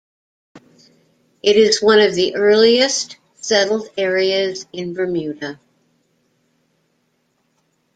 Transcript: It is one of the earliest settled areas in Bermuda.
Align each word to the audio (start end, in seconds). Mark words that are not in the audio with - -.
It 1.43 1.57
is 1.57 1.79
one 1.83 1.99
of 1.99 2.15
the 2.15 2.35
earliest 2.35 3.17
settled 3.35 3.87
areas 3.99 4.65
in 4.73 4.95
Bermuda. 4.95 5.59